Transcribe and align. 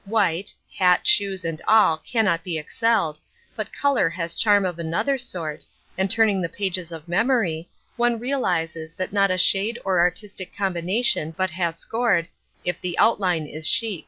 White, 0.05 0.51
hat, 0.79 1.05
shoes 1.05 1.45
and 1.45 1.61
all, 1.67 1.99
cannot 1.99 2.43
be 2.43 2.57
excelled, 2.57 3.19
but 3.55 3.71
colour 3.71 4.09
has 4.09 4.33
charm 4.33 4.65
of 4.65 4.79
another 4.79 5.15
sort, 5.19 5.63
and 5.95 6.09
turning 6.09 6.41
the 6.41 6.49
pages 6.49 6.91
of 6.91 7.07
memory, 7.07 7.69
one 7.97 8.17
realises 8.17 8.95
that 8.95 9.13
not 9.13 9.29
a 9.29 9.37
shade 9.37 9.77
or 9.85 9.99
artistic 9.99 10.55
combination 10.57 11.35
but 11.37 11.51
has 11.51 11.77
scored, 11.77 12.27
if 12.65 12.81
the 12.81 12.97
outline 12.97 13.45
is 13.45 13.67
chic. 13.67 13.99